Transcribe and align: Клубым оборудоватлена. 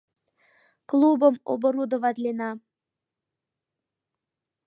Клубым 0.89 1.35
оборудоватлена. 1.53 2.49